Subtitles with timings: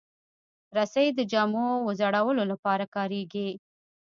[0.77, 3.49] رسۍ د جامو وځړولو لپاره کارېږي.